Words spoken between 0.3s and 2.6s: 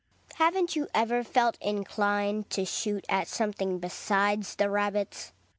Haven't you ever felt inclined